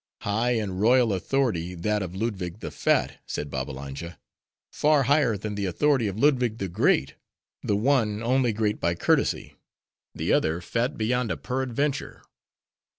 [0.21, 4.17] '""High and royal authority, that of Ludwig the Fat," said Babbalanja,
[4.71, 9.53] "far higher than the authority of Ludwig the Great:—the one, only great by courtesy;
[10.15, 12.23] the other, fat beyond a peradventure.